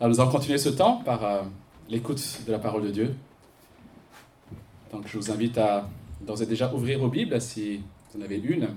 [0.00, 1.42] Alors nous allons continuer ce temps par euh,
[1.90, 3.14] l'écoute de la parole de Dieu.
[4.90, 5.86] Donc je vous invite à
[6.22, 8.70] d'ores et déjà ouvrir vos Bibles si vous en avez une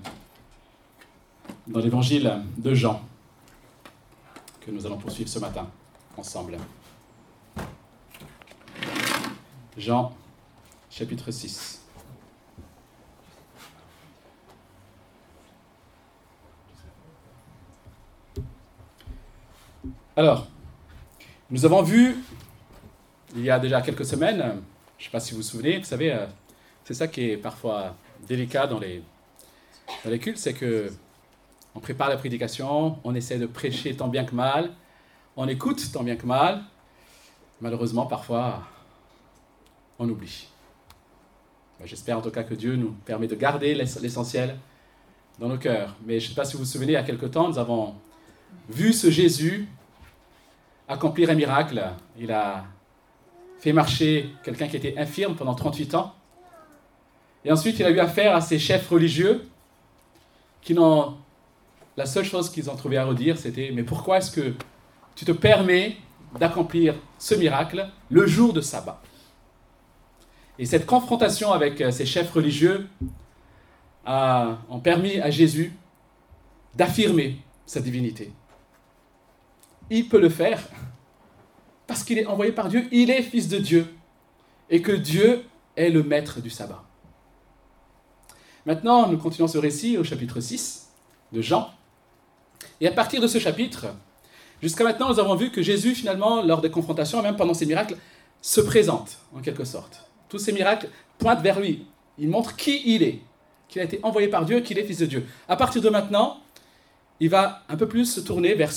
[1.66, 3.02] dans l'évangile de Jean
[4.60, 5.66] que nous allons poursuivre ce matin
[6.18, 6.58] ensemble.
[9.78, 10.14] Jean
[10.90, 11.86] chapitre 6.
[20.18, 20.48] Alors,
[21.54, 22.16] nous avons vu,
[23.36, 24.40] il y a déjà quelques semaines,
[24.98, 26.26] je ne sais pas si vous vous souvenez, vous savez, euh,
[26.84, 27.96] c'est ça qui est parfois
[28.28, 29.04] délicat dans les,
[30.18, 30.92] cultes, c'est que
[31.76, 34.72] on prépare la prédication, on essaie de prêcher tant bien que mal,
[35.38, 36.64] on écoute tant bien que mal.
[37.62, 38.64] Malheureusement, parfois,
[40.00, 40.48] on oublie.
[41.86, 44.58] J'espère en tout cas que Dieu nous permet de garder l'essentiel
[45.38, 45.96] dans nos cœurs.
[46.04, 47.60] Mais je ne sais pas si vous vous souvenez, il y a quelque temps, nous
[47.60, 47.94] avons
[48.70, 49.68] vu ce Jésus
[50.88, 51.84] accomplir un miracle.
[52.18, 52.66] Il a
[53.60, 56.14] fait marcher quelqu'un qui était infirme pendant 38 ans.
[57.46, 59.48] Et ensuite, il a eu affaire à ces chefs religieux
[60.62, 61.16] qui n'ont.
[61.96, 64.54] La seule chose qu'ils ont trouvé à redire, c'était Mais pourquoi est-ce que
[65.16, 65.98] tu te permets
[66.40, 69.00] d'accomplir ce miracle le jour de sabbat?
[70.58, 72.88] Et cette confrontation avec euh, ces chefs religieux
[74.06, 75.74] a, permis à Jésus
[76.76, 78.32] d'affirmer sa divinité
[79.90, 80.62] il peut le faire
[81.88, 83.94] parce qu'il est envoyé par Dieu, il est fils de Dieu
[84.70, 85.44] et que Dieu
[85.76, 86.84] est le maître du sabbat.
[88.66, 90.90] Maintenant, nous continuons ce récit au chapitre 6
[91.34, 91.70] de Jean.
[92.80, 93.88] Et à partir de ce chapitre,
[94.62, 97.66] jusqu'à maintenant, nous avons vu que Jésus, finalement, lors des confrontations, et même pendant ses
[97.66, 97.98] miracles,
[98.42, 100.10] se présente, en quelque sorte.
[100.30, 101.86] Tous ces miracles pointent vers lui.
[102.18, 103.20] Il montre qui il est,
[103.68, 105.28] qu'il a été envoyé par Dieu, qu'il est fils de Dieu.
[105.48, 106.40] À partir de maintenant,
[107.20, 108.72] il va un peu plus se tourner vers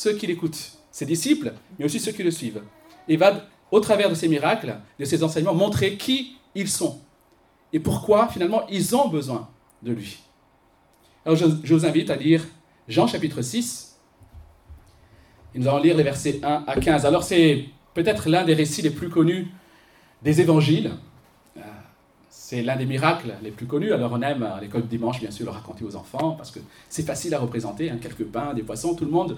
[0.00, 2.62] ceux qui l'écoutent, ses disciples, mais aussi ceux qui le suivent.
[3.06, 7.00] Il va, au travers de ces miracles, de ces enseignements, montrer qui ils sont
[7.74, 9.50] et pourquoi finalement ils ont besoin
[9.82, 10.20] de lui.
[11.26, 12.42] Alors je, vous invite à lire
[12.88, 13.98] Jean chapitre 6.
[15.54, 17.04] Et nous allons lire les versets 1 à 15.
[17.04, 19.48] Alors c'est peut-être l'un des récits les plus connus
[20.22, 20.92] des évangiles.
[21.58, 21.60] Euh,
[22.30, 23.92] c'est l'un des miracles les plus connus.
[23.92, 26.60] Alors on aime à l'école de dimanche, bien sûr, le raconter aux enfants, parce que
[26.88, 27.90] c'est facile à représenter.
[27.90, 29.36] Hein, quelques pains, des poissons, tout le monde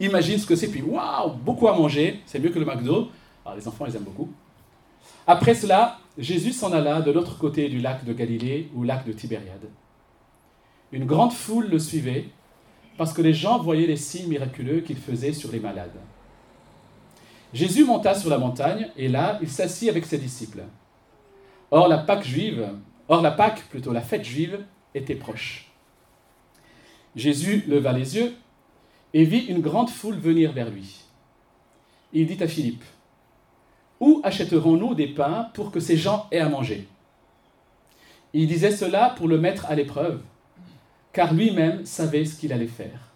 [0.00, 3.08] imagine ce que c'est, puis waouh, beaucoup à manger, c'est mieux que le McDo.
[3.44, 4.30] Alors les enfants, ils aiment beaucoup.
[5.26, 9.12] Après cela, Jésus s'en alla de l'autre côté du lac de Galilée, ou lac de
[9.12, 9.68] Tibériade.
[10.92, 12.24] Une grande foule le suivait,
[12.96, 15.96] parce que les gens voyaient les signes miraculeux qu'il faisait sur les malades.
[17.52, 20.62] Jésus monta sur la montagne, et là, il s'assit avec ses disciples.
[21.70, 22.68] Or, la Pâque juive,
[23.08, 25.70] or la Pâque, plutôt la fête juive, était proche.
[27.16, 28.34] Jésus leva les yeux
[29.14, 31.04] et vit une grande foule venir vers lui.
[32.12, 32.84] Il dit à Philippe,
[34.00, 36.88] Où achèterons-nous des pains pour que ces gens aient à manger?
[38.32, 40.22] Il disait cela pour le mettre à l'épreuve,
[41.12, 43.10] car lui-même savait ce qu'il allait faire.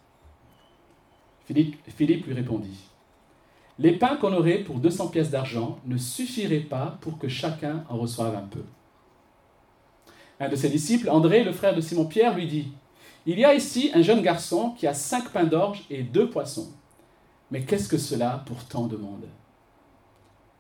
[1.47, 2.81] Philippe, Philippe lui répondit,
[3.79, 7.99] Les pains qu'on aurait pour 200 pièces d'argent ne suffiraient pas pour que chacun en
[7.99, 8.65] reçoive un peu.
[10.41, 12.69] Un de ses disciples, André, le frère de Simon-Pierre, lui dit,
[13.27, 16.73] il y a ici un jeune garçon qui a cinq pains d'orge et deux poissons.
[17.51, 19.27] Mais qu'est-ce que cela pour tant de monde?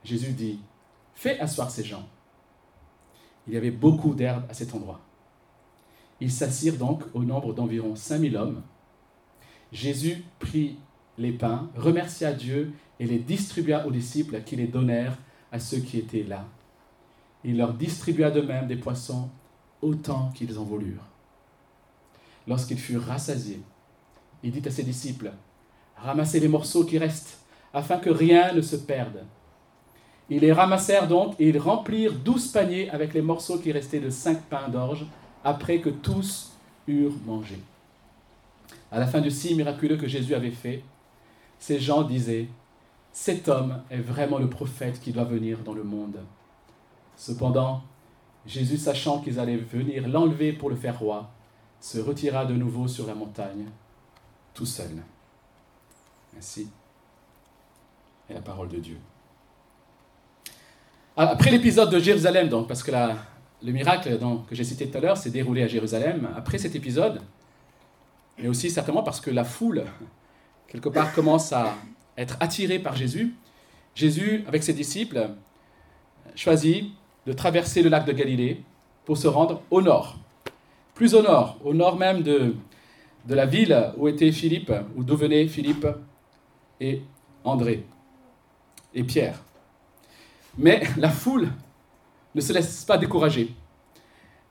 [0.02, 0.60] Jésus dit,
[1.14, 2.08] fais asseoir ces gens.
[3.47, 5.00] Il y avait beaucoup d'herbe à cet endroit.
[6.20, 8.62] Ils s'assirent donc au nombre d'environ 5000 hommes.
[9.72, 10.78] Jésus prit
[11.19, 15.19] les pains, remercia Dieu et les distribua aux disciples qui les donnèrent
[15.52, 16.46] à ceux qui étaient là.
[17.44, 19.28] Il leur distribua de même des poissons
[19.82, 21.13] autant qu'ils en voulurent
[22.47, 23.62] lorsqu'ils furent rassasiés,
[24.43, 25.32] il dit à ses disciples,
[25.97, 27.38] Ramassez les morceaux qui restent,
[27.72, 29.25] afin que rien ne se perde.
[30.31, 34.10] Ils les ramassèrent donc et ils remplirent douze paniers avec les morceaux qui restaient de
[34.10, 35.06] cinq pains d'orge,
[35.44, 36.53] après que tous
[36.88, 37.59] eurent mangé.
[38.91, 40.82] À la fin du signe miraculeux que Jésus avait fait,
[41.59, 42.49] ces gens disaient,
[43.12, 46.19] Cet homme est vraiment le prophète qui doit venir dans le monde.
[47.17, 47.82] Cependant,
[48.47, 51.31] Jésus, sachant qu'ils allaient venir l'enlever pour le faire roi,
[51.84, 53.66] se retira de nouveau sur la montagne,
[54.54, 55.02] tout seul.
[56.34, 56.66] Ainsi
[58.31, 58.96] est la parole de Dieu.
[61.14, 65.00] Ah, après l'épisode de Jérusalem, donc, parce que le miracle que j'ai cité tout à
[65.02, 67.20] l'heure s'est déroulé à Jérusalem, après cet épisode,
[68.38, 69.84] mais aussi certainement parce que la foule,
[70.69, 71.75] quelque part, commence à
[72.16, 73.34] être attirée par Jésus,
[73.94, 75.28] Jésus, avec ses disciples,
[76.34, 76.94] choisit
[77.26, 78.64] de traverser le lac de Galilée
[79.04, 80.19] pour se rendre au nord,
[80.94, 82.55] plus au nord, au nord même de,
[83.26, 85.87] de la ville où était Philippe, où d'où venaient Philippe
[86.81, 87.02] et
[87.44, 87.85] André.
[88.94, 89.43] et Pierre.
[90.56, 91.49] Mais la foule
[92.35, 93.55] ne se laisse pas décourager.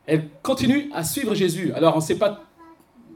[0.06, 1.72] Elle continue à suivre Jésus.
[1.74, 2.44] Alors on ne sait pas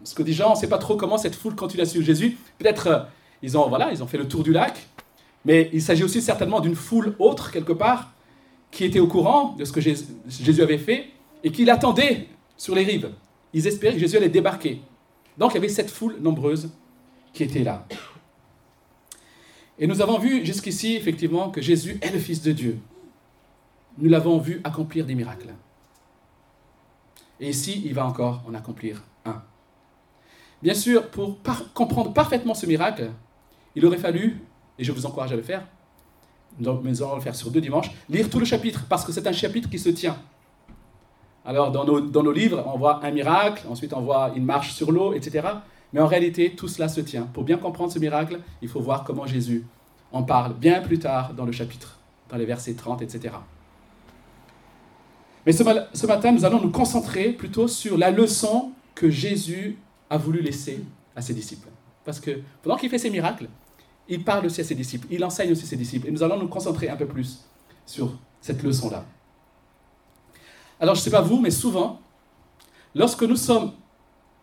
[0.04, 2.06] ce que dit Jean, on ne sait pas trop comment cette foule continue à suivre
[2.06, 2.38] Jésus.
[2.58, 3.00] Peut-être euh,
[3.42, 4.88] ils ont voilà, ils ont fait le tour du lac,
[5.44, 8.12] mais il s'agit aussi certainement d'une foule autre quelque part
[8.72, 11.08] qui était au courant de ce que Jésus avait fait
[11.44, 12.28] et qui l'attendait
[12.58, 13.12] sur les rives.
[13.54, 14.82] Ils espéraient que Jésus allait débarquer.
[15.38, 16.70] Donc il y avait cette foule nombreuse
[17.34, 17.88] qui était là.
[19.80, 22.80] Et nous avons vu jusqu'ici, effectivement, que Jésus est le Fils de Dieu.
[24.00, 25.54] Nous l'avons vu accomplir des miracles.
[27.40, 29.44] Et ici, il va encore en accomplir un.
[30.64, 31.38] Bien sûr, pour
[31.76, 33.12] comprendre parfaitement ce miracle,
[33.76, 34.42] il aurait fallu,
[34.80, 35.68] et je vous encourage à le faire,
[36.60, 39.28] donc, nous allons le faire sur deux dimanches, lire tout le chapitre, parce que c'est
[39.28, 40.18] un chapitre qui se tient.
[41.48, 44.74] Alors, dans nos, dans nos livres, on voit un miracle, ensuite on voit une marche
[44.74, 45.48] sur l'eau, etc.
[45.94, 47.24] Mais en réalité, tout cela se tient.
[47.24, 49.66] Pour bien comprendre ce miracle, il faut voir comment Jésus
[50.12, 52.00] en parle bien plus tard dans le chapitre,
[52.30, 53.34] dans les versets 30, etc.
[55.46, 55.64] Mais ce,
[55.94, 59.78] ce matin, nous allons nous concentrer plutôt sur la leçon que Jésus
[60.10, 60.84] a voulu laisser
[61.16, 61.70] à ses disciples.
[62.04, 63.48] Parce que pendant qu'il fait ses miracles,
[64.10, 66.10] il parle aussi à ses disciples, il enseigne aussi ses disciples.
[66.10, 67.46] Et nous allons nous concentrer un peu plus
[67.86, 68.12] sur
[68.42, 69.06] cette leçon-là.
[70.80, 72.00] Alors, je ne sais pas vous, mais souvent,
[72.94, 73.72] lorsque nous sommes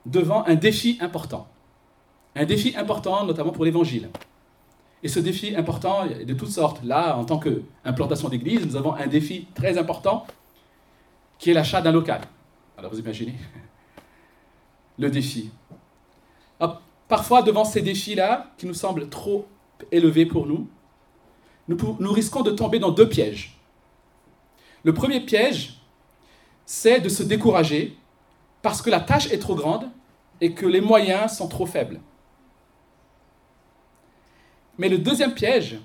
[0.06, 1.46] devant un défi important.
[2.34, 4.10] Un défi important, notamment pour l'Évangile.
[5.02, 6.82] Et ce défi important est de toutes sortes.
[6.82, 10.26] Là, en tant qu'implantation d'église, nous avons un défi très important
[11.38, 12.22] qui est l'achat d'un local.
[12.78, 13.34] Alors vous imaginez
[14.98, 15.50] le défi.
[17.06, 19.46] parfois, devant ces défis-là, qui nous semblent trop
[19.92, 20.68] élevés pour nous,
[21.68, 23.58] nous risquons de tomber dans deux pièges.
[24.82, 25.80] Le premier piège,
[26.66, 27.96] c'est de se décourager
[28.62, 29.90] parce que la tâche est trop grande
[30.40, 32.00] et que les moyens sont trop faibles.
[34.78, 35.78] Mais le deuxième piège,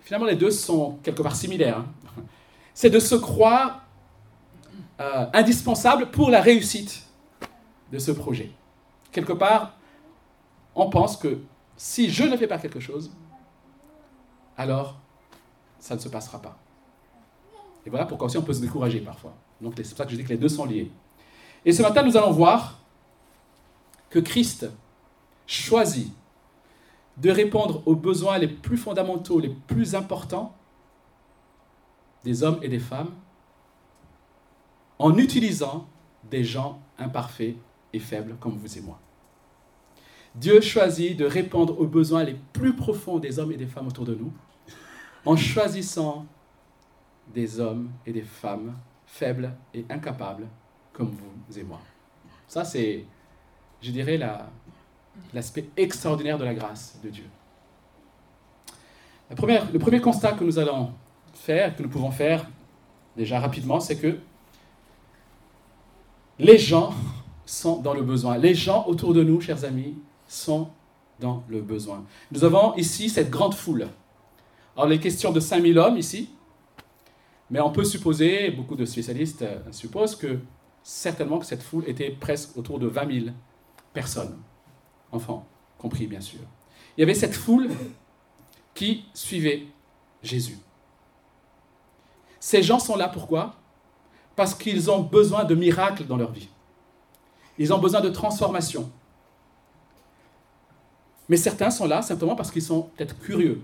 [0.00, 1.86] finalement les deux sont quelque part similaires, hein,
[2.74, 3.84] c'est de se croire
[5.00, 7.06] euh, indispensable pour la réussite
[7.90, 8.50] de ce projet.
[9.12, 9.76] Quelque part,
[10.74, 11.40] on pense que
[11.76, 13.10] si je ne fais pas quelque chose,
[14.56, 14.98] alors
[15.78, 16.58] ça ne se passera pas.
[17.86, 19.34] Et voilà pourquoi aussi on peut se décourager parfois.
[19.60, 20.90] Donc c'est pour ça que je dis que les deux sont liés.
[21.64, 22.80] Et ce matin, nous allons voir
[24.08, 24.70] que Christ
[25.46, 26.12] choisit
[27.16, 30.54] de répondre aux besoins les plus fondamentaux, les plus importants
[32.24, 33.10] des hommes et des femmes
[34.98, 35.86] en utilisant
[36.30, 37.56] des gens imparfaits
[37.92, 38.98] et faibles comme vous et moi.
[40.34, 44.04] Dieu choisit de répondre aux besoins les plus profonds des hommes et des femmes autour
[44.04, 44.32] de nous
[45.26, 46.26] en choisissant
[47.34, 48.74] des hommes et des femmes
[49.10, 50.46] faibles et incapables
[50.92, 51.80] comme vous et moi.
[52.46, 53.04] Ça, c'est,
[53.82, 54.18] je dirais,
[55.34, 57.26] l'aspect extraordinaire de la grâce de Dieu.
[59.28, 60.92] La première, le premier constat que nous allons
[61.34, 62.46] faire, que nous pouvons faire
[63.16, 64.18] déjà rapidement, c'est que
[66.38, 66.94] les gens
[67.44, 68.38] sont dans le besoin.
[68.38, 69.96] Les gens autour de nous, chers amis,
[70.26, 70.68] sont
[71.18, 72.04] dans le besoin.
[72.32, 73.88] Nous avons ici cette grande foule.
[74.76, 76.30] Alors, les questions de 5000 hommes ici,
[77.50, 80.38] mais on peut supposer, beaucoup de spécialistes euh, supposent que
[80.82, 83.26] certainement que cette foule était presque autour de 20 000
[83.92, 84.36] personnes,
[85.12, 85.46] enfants
[85.80, 86.40] compris bien sûr.
[86.96, 87.70] Il y avait cette foule
[88.74, 89.66] qui suivait
[90.22, 90.58] Jésus.
[92.38, 93.54] Ces gens sont là pourquoi?
[94.36, 96.48] Parce qu'ils ont besoin de miracles dans leur vie.
[97.58, 98.90] Ils ont besoin de transformation.
[101.28, 103.62] Mais certains sont là simplement parce qu'ils sont peut-être curieux.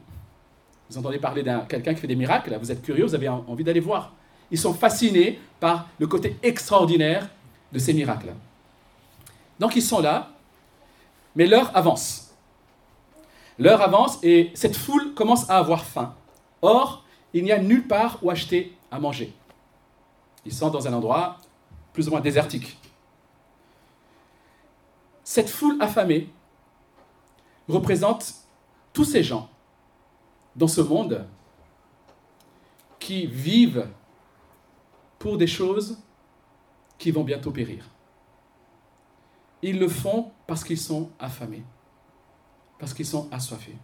[0.88, 3.64] Vous entendez parler d'un quelqu'un qui fait des miracles, vous êtes curieux, vous avez envie
[3.64, 4.12] d'aller voir.
[4.50, 7.28] Ils sont fascinés par le côté extraordinaire
[7.72, 8.32] de ces miracles.
[9.58, 10.30] Donc ils sont là,
[11.34, 12.34] mais l'heure avance.
[13.58, 16.14] L'heure avance et cette foule commence à avoir faim.
[16.62, 19.32] Or, il n'y a nulle part où acheter à manger.
[20.44, 21.38] Ils sont dans un endroit
[21.92, 22.78] plus ou moins désertique.
[25.24, 26.28] Cette foule affamée
[27.68, 28.34] représente
[28.92, 29.48] tous ces gens
[30.56, 31.26] dans ce monde
[32.98, 33.86] qui vivent
[35.18, 35.98] pour des choses
[36.98, 37.84] qui vont bientôt périr.
[39.62, 41.62] Ils le font parce qu'ils sont affamés,
[42.78, 43.76] parce qu'ils sont assoiffés.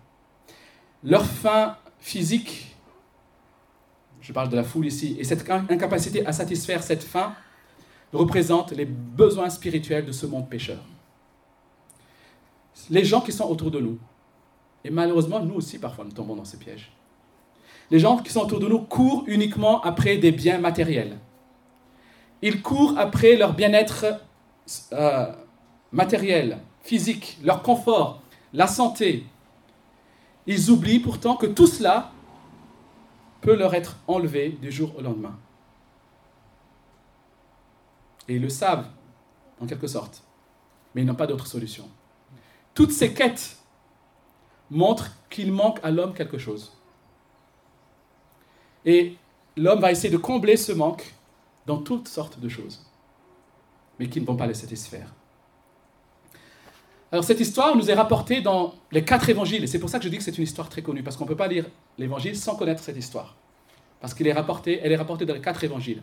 [1.03, 2.75] Leur faim physique,
[4.21, 7.35] je parle de la foule ici, et cette incapacité à satisfaire cette faim
[8.13, 10.79] représente les besoins spirituels de ce monde pécheur.
[12.91, 13.99] Les gens qui sont autour de nous,
[14.85, 16.93] et malheureusement, nous aussi, parfois, nous tombons dans ces pièges.
[17.91, 21.19] Les gens qui sont autour de nous courent uniquement après des biens matériels.
[22.41, 24.07] Ils courent après leur bien-être
[24.93, 25.33] euh,
[25.93, 28.23] matériel, physique, leur confort,
[28.53, 29.25] la santé.
[30.47, 32.11] Ils oublient pourtant que tout cela
[33.41, 35.39] peut leur être enlevé du jour au lendemain.
[38.29, 38.87] Et ils le savent,
[39.61, 40.23] en quelque sorte,
[40.95, 41.89] mais ils n'ont pas d'autre solution.
[42.75, 43.59] Toutes ces quêtes
[44.73, 46.73] montrent qu'il manque à l'homme quelque chose.
[48.85, 49.17] Et
[49.57, 51.15] l'homme va essayer de combler ce manque
[51.67, 52.85] dans toutes sortes de choses,
[53.99, 55.13] mais qui ne vont pas le satisfaire.
[57.13, 60.05] Alors cette histoire nous est rapportée dans les quatre évangiles, et c'est pour ça que
[60.05, 61.67] je dis que c'est une histoire très connue, parce qu'on ne peut pas lire
[61.99, 63.37] l'évangile sans connaître cette histoire,
[64.01, 66.03] parce qu'elle est rapportée, elle est rapportée dans les quatre évangiles.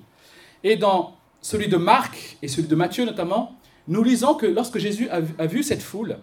[0.63, 3.55] Et dans celui de Marc et celui de Matthieu notamment,
[3.87, 6.19] nous lisons que lorsque Jésus a vu cette foule,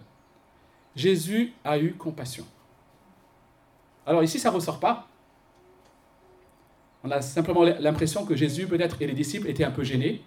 [0.97, 2.43] Jésus a eu compassion.
[4.07, 5.07] Alors ici, ça ne ressort pas.
[7.03, 10.23] On a simplement l'impression que Jésus, peut-être, et les disciples étaient un peu gênés.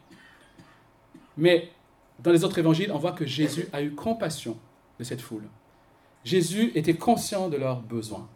[1.36, 1.72] Mais
[2.20, 4.56] dans les autres évangiles, on voit que Jésus a eu compassion
[5.00, 5.48] de cette foule.
[6.24, 8.28] Jésus était conscient de leurs besoins.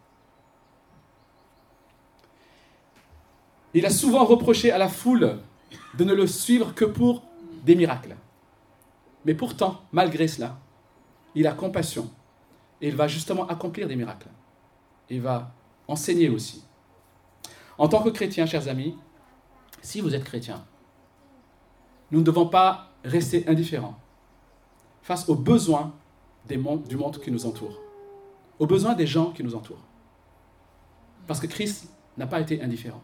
[3.73, 5.39] Il a souvent reproché à la foule
[5.93, 7.23] de ne le suivre que pour
[7.63, 8.17] des miracles.
[9.23, 10.57] Mais pourtant, malgré cela,
[11.33, 12.11] il a compassion
[12.81, 14.29] et il va justement accomplir des miracles.
[15.09, 15.51] Il va
[15.87, 16.63] enseigner aussi.
[17.77, 18.95] En tant que chrétien, chers amis,
[19.81, 20.63] si vous êtes chrétien,
[22.11, 23.99] nous ne devons pas rester indifférents
[25.01, 25.93] face aux besoins
[26.47, 27.79] du monde qui nous entoure,
[28.59, 29.83] aux besoins des gens qui nous entourent.
[31.27, 33.01] Parce que Christ n'a pas été indifférent.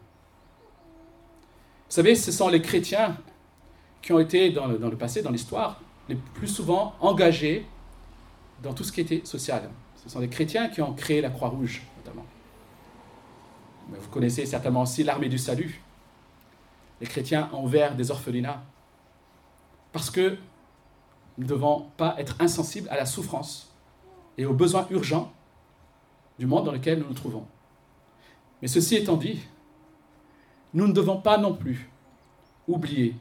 [1.89, 3.17] Vous savez, ce sont les chrétiens
[4.01, 7.65] qui ont été dans le, dans le passé, dans l'histoire, les plus souvent engagés
[8.61, 9.69] dans tout ce qui était social.
[10.03, 12.25] Ce sont les chrétiens qui ont créé la Croix-Rouge, notamment.
[13.89, 15.81] Vous connaissez certainement aussi l'armée du salut.
[16.99, 18.63] Les chrétiens ouvert des orphelinats.
[19.91, 20.37] Parce que
[21.37, 23.73] nous ne devons pas être insensibles à la souffrance
[24.37, 25.31] et aux besoins urgents
[26.39, 27.45] du monde dans lequel nous nous trouvons.
[28.61, 29.41] Mais ceci étant dit,
[30.73, 31.89] nous ne devons pas non plus
[32.67, 33.15] oublier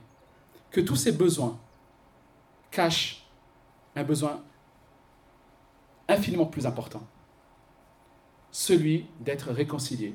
[0.70, 1.58] que tous ces besoins
[2.70, 3.26] cachent
[3.96, 4.42] un besoin
[6.10, 7.02] infiniment plus important,
[8.50, 10.14] celui d'être réconcilié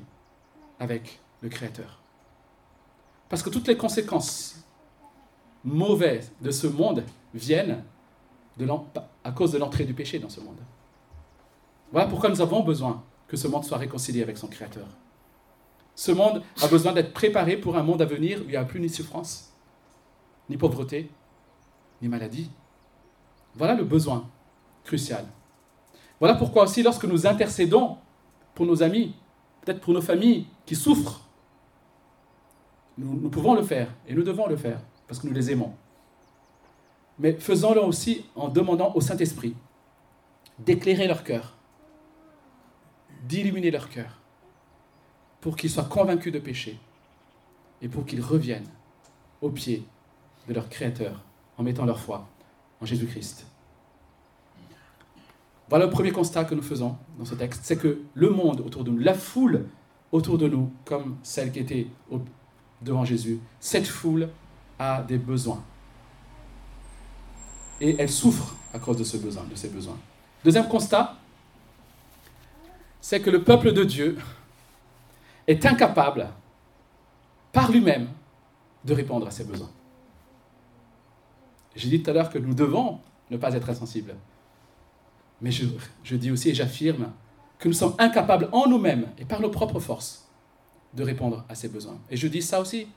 [0.78, 2.00] avec le Créateur.
[3.28, 4.64] Parce que toutes les conséquences
[5.64, 7.82] mauvaises de ce monde viennent
[9.24, 10.60] à cause de l'entrée du péché dans ce monde.
[11.92, 14.86] Voilà pourquoi nous avons besoin que ce monde soit réconcilié avec son Créateur.
[15.94, 18.64] Ce monde a besoin d'être préparé pour un monde à venir où il n'y a
[18.64, 19.52] plus ni souffrance,
[20.48, 21.10] ni pauvreté,
[22.02, 22.50] ni maladie.
[23.54, 24.28] Voilà le besoin
[24.84, 25.26] crucial.
[26.20, 27.98] Voilà pourquoi aussi lorsque nous intercédons
[28.54, 29.14] pour nos amis,
[29.62, 31.22] peut-être pour nos familles qui souffrent,
[32.98, 35.74] nous, pouvons le faire et nous devons le faire parce que nous les aimons.
[37.18, 39.54] Mais faisons-le aussi en demandant au Saint-Esprit
[40.58, 41.54] d'éclairer leur cœur,
[43.24, 44.18] d'illuminer leur cœur,
[45.40, 46.78] pour qu'ils soient convaincus de péché
[47.82, 48.68] et pour qu'ils reviennent
[49.42, 49.84] au pied
[50.48, 51.22] de leur Créateur
[51.58, 52.26] en mettant leur foi
[52.80, 53.46] en Jésus-Christ.
[55.68, 58.84] Voilà le premier constat que nous faisons dans ce texte, c'est que le monde autour
[58.84, 59.66] de nous, la foule
[60.12, 61.88] autour de nous, comme celle qui était
[62.82, 64.28] devant Jésus, cette foule
[64.78, 65.62] a des besoins.
[67.80, 69.98] Et elle souffre à cause de, ce besoin, de ces besoins.
[70.44, 71.16] Deuxième constat,
[73.00, 74.18] c'est que le peuple de Dieu
[75.46, 76.28] est incapable,
[77.52, 78.08] par lui-même,
[78.84, 79.70] de répondre à ses besoins.
[81.74, 84.14] J'ai dit tout à l'heure que nous devons ne pas être insensibles.
[85.40, 87.12] Mais je, dis aussi et j'affirme
[87.58, 90.28] que nous sommes incapables en nous-mêmes et par nos propres forces
[90.94, 91.98] de répondre à ces besoins.
[92.10, 92.88] Et je dis ça aussi,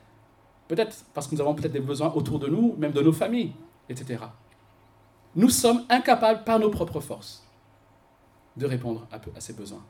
[0.68, 3.52] peut-être parce que nous avons peut-être des besoins autour de nous, même de nos familles,
[3.88, 4.24] etc.
[5.36, 7.46] Nous sommes incapables par nos propres forces
[8.56, 9.84] de répondre à, à ces besoins.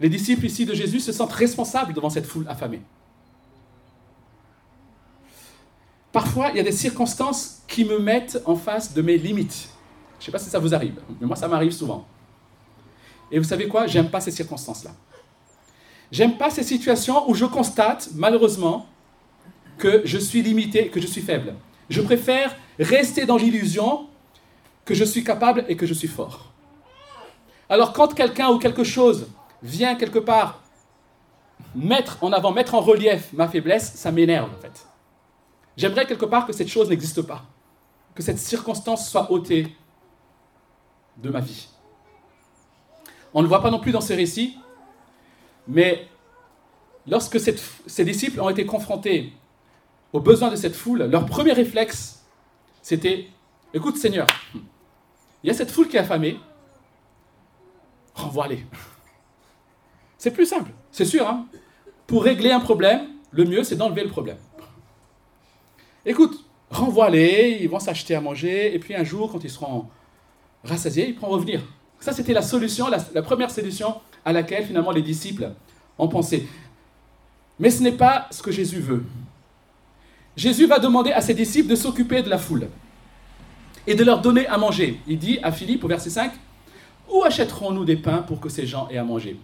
[0.00, 2.82] Les disciples ici de Jésus se sentent responsables devant cette foule affamée.
[6.12, 9.68] Parfois, il y a des circonstances qui me mettent en face de mes limites.
[10.26, 12.04] Je sais pas si ça vous arrive, mais moi, ça m'arrive souvent.
[13.30, 13.86] Et vous savez quoi?
[13.86, 14.90] J'aime pas ces circonstances-là.
[16.10, 18.86] J'aime pas ces situations où je constate, malheureusement,
[19.78, 21.54] que je suis limité, que je suis faible.
[21.88, 24.08] Je préfère rester dans l'illusion
[24.84, 26.52] que je suis capable et que je suis fort.
[27.68, 29.28] Alors quand quelqu'un ou quelque chose
[29.62, 30.60] vient quelque part
[31.72, 34.88] mettre en avant, mettre en relief ma faiblesse, ça m'énerve en fait.
[35.76, 37.44] J'aimerais quelque part que cette chose n'existe pas,
[38.12, 39.72] que cette circonstance soit ôtée
[41.18, 41.68] de ma vie.
[43.34, 44.56] On ne voit pas non plus dans ce récit,
[45.68, 46.08] mais
[47.06, 49.32] lorsque ces disciples ont été confrontés
[50.12, 52.24] aux besoins de cette foule, leur premier réflexe,
[52.82, 53.28] c'était,
[53.74, 54.26] écoute Seigneur,
[55.42, 56.38] il y a cette foule qui est affamée,
[58.14, 58.64] renvoie-les.
[60.18, 61.28] C'est plus simple, c'est sûr.
[61.28, 61.46] Hein.
[62.06, 64.38] Pour régler un problème, le mieux, c'est d'enlever le problème.
[66.06, 69.86] Écoute, renvoie-les, ils vont s'acheter à manger, et puis un jour, quand ils seront
[70.66, 71.62] rassasiés, ils pourront revenir.
[72.00, 73.94] Ça, c'était la solution, la, première solution
[74.24, 75.50] à laquelle finalement les disciples
[75.98, 76.46] ont pensé.
[77.58, 79.04] Mais ce n'est pas ce que Jésus veut.
[80.36, 82.68] Jésus va demander à ses disciples de s'occuper de la foule
[83.86, 85.00] et de leur donner à manger.
[85.06, 86.32] Il dit à Philippe au verset 5,
[87.10, 89.40] Où achèterons-nous des pains pour que ces gens aient à manger?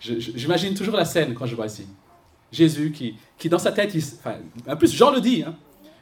[0.00, 1.86] J'imagine toujours la scène quand je vois ici.
[2.50, 2.90] Jésus
[3.38, 3.94] qui, dans sa tête,
[4.66, 5.54] en plus Jean le dit, hein.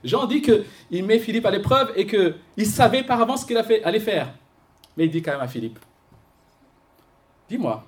[0.05, 4.01] Jean dit qu'il met Philippe à l'épreuve et qu'il savait par avance ce qu'il allait
[4.01, 4.33] faire.
[4.97, 5.79] Mais il dit quand même à Philippe,
[7.49, 7.85] dis-moi,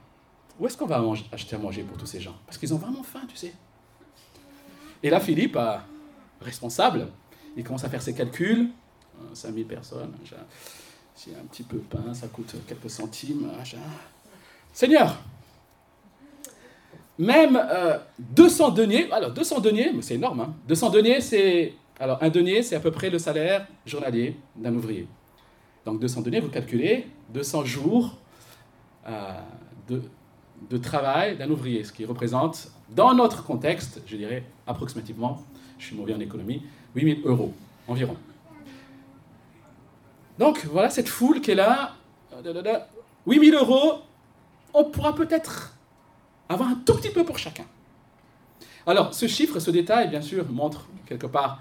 [0.59, 1.02] où est-ce qu'on va
[1.33, 2.37] acheter à manger pour tous ces gens?
[2.47, 3.55] Parce qu'ils ont vraiment faim, tu sais.
[5.02, 5.59] Et là, Philippe,
[6.40, 7.09] responsable,
[7.57, 8.69] il commence à faire ses calculs.
[9.35, 10.12] 5000 euh, personnes,
[11.14, 13.50] si un petit peu de pain, ça coûte quelques centimes.
[14.73, 15.19] Seigneur,
[17.19, 17.61] même
[18.19, 20.55] 200 euh, deniers, alors 200 deniers, c'est énorme, hein.
[20.69, 25.07] 200 deniers, c'est, alors un denier, c'est à peu près le salaire journalier d'un ouvrier.
[25.85, 28.16] Donc 200 deniers, vous calculez, 200 jours
[29.07, 29.38] euh,
[29.88, 30.02] de,
[30.71, 35.42] de travail d'un ouvrier, ce qui représente, dans notre contexte, je dirais approximativement,
[35.78, 36.62] je suis mauvais en économie,
[36.95, 37.52] 8000 euros
[37.87, 38.16] environ.
[40.38, 41.97] Donc voilà cette foule qui est là,
[43.26, 44.00] 8000 euros,
[44.73, 45.76] on pourra peut-être
[46.49, 47.66] avoir un tout petit peu pour chacun.
[48.87, 51.61] Alors ce chiffre, ce détail, bien sûr, montre quelque part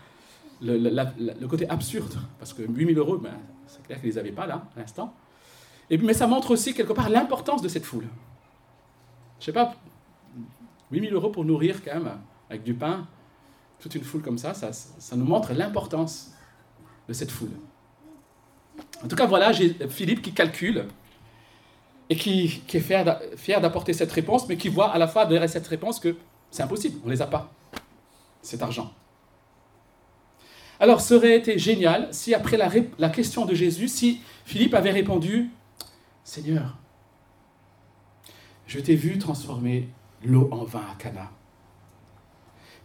[0.62, 3.34] le, côté absurde, parce que 8000 euros, ben,
[3.68, 5.14] c'est clair qu'ils ne les avaient pas là, à l'instant.
[5.90, 8.08] Mais ça montre aussi quelque part l'importance de cette foule.
[9.40, 9.76] Je sais pas,
[10.92, 12.12] 8000 euros pour nourrir quand même,
[12.50, 13.08] avec du pain,
[13.80, 16.34] toute une foule comme ça, ça, ça nous montre l'importance
[17.08, 17.52] de cette foule.
[19.04, 20.86] En tout cas, voilà, j'ai Philippe qui calcule
[22.10, 25.50] et qui, qui est fier d'apporter cette réponse, mais qui voit à la fois derrière
[25.50, 26.16] cette réponse que
[26.52, 27.52] c'est impossible, on ne les a pas,
[28.42, 28.92] cet argent.
[30.80, 34.92] Alors, ça aurait été génial si après la, la question de Jésus, si Philippe avait
[34.92, 35.50] répondu,
[36.24, 36.78] Seigneur,
[38.66, 39.90] je t'ai vu transformer
[40.24, 41.32] l'eau en vin à Cana.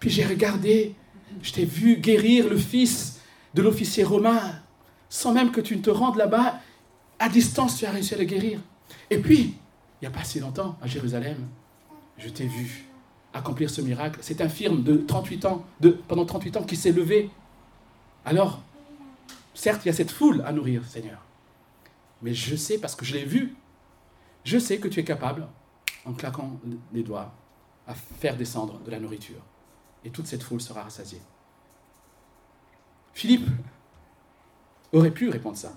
[0.00, 0.94] Puis j'ai regardé,
[1.42, 3.20] je t'ai vu guérir le fils
[3.54, 4.40] de l'officier romain,
[5.08, 6.60] sans même que tu ne te rendes là-bas.
[7.18, 8.60] À distance, tu as réussi à le guérir.
[9.10, 9.54] Et puis,
[10.00, 11.36] il n'y a pas si longtemps, à Jérusalem,
[12.18, 12.86] je t'ai vu
[13.32, 14.18] accomplir ce miracle.
[14.22, 17.30] C'est un firme de 38 ans, de, pendant 38 ans, qui s'est levé.
[18.24, 18.60] Alors,
[19.52, 21.20] certes, il y a cette foule à nourrir, Seigneur.
[22.22, 23.54] Mais je sais, parce que je l'ai vu,
[24.44, 25.46] je sais que tu es capable
[26.04, 26.58] en claquant
[26.92, 27.32] les doigts,
[27.86, 29.40] à faire descendre de la nourriture.
[30.04, 31.20] Et toute cette foule sera rassasiée.
[33.12, 33.48] Philippe
[34.92, 35.72] aurait pu répondre ça.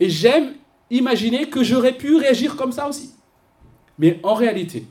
[0.00, 0.54] Et j'aime
[0.90, 3.14] imaginer que j'aurais pu réagir comme ça aussi.
[3.98, 4.86] Mais en réalité,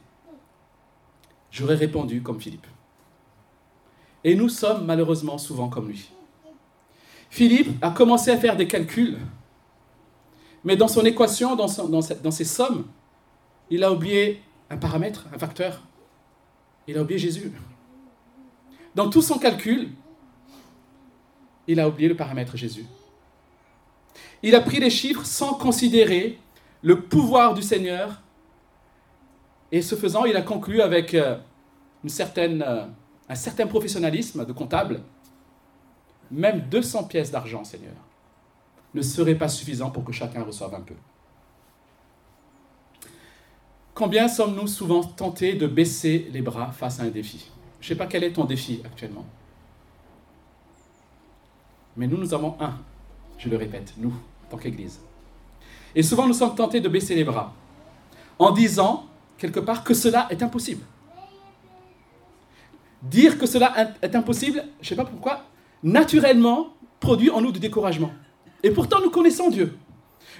[1.52, 2.68] j'aurais répondu comme Philippe.
[4.24, 6.12] Et nous sommes malheureusement souvent comme lui.
[7.36, 9.18] Philippe a commencé à faire des calculs,
[10.64, 11.68] mais dans son équation, dans,
[12.32, 12.86] ses sommes,
[13.70, 15.82] il a oublié un paramètre, un facteur.
[16.88, 17.52] Il a oublié Jésus.
[18.96, 19.90] Dans tout son calcul,
[21.68, 22.86] il a oublié le paramètre Jésus.
[24.42, 26.40] Il a pris les chiffres sans considérer
[26.84, 28.22] le pouvoir du Seigneur.
[29.74, 31.36] Et ce faisant, il a conclu avec euh,
[32.38, 32.86] euh,
[33.28, 35.02] un certain professionnalisme de comptable.
[36.32, 37.94] Même 200 pièces d'argent, Seigneur,
[38.94, 40.96] ne serait pas suffisant pour que chacun reçoive un peu.
[43.94, 47.50] Combien sommes-nous souvent tentés de baisser les bras face à un défi?
[47.80, 49.26] Je ne sais pas quel est ton défi actuellement.
[51.96, 52.78] Mais nous, nous avons un,
[53.38, 55.00] je le répète, nous, en tant qu'Église.
[55.94, 57.54] Et souvent, nous sommes tentés de baisser les bras
[58.38, 59.06] en disant,
[59.38, 60.84] quelque part, que cela est impossible.
[63.02, 65.46] Dire que cela est impossible, je ne sais pas pourquoi,
[65.86, 68.12] naturellement produit en nous du découragement.
[68.64, 69.78] Et pourtant, nous connaissons Dieu.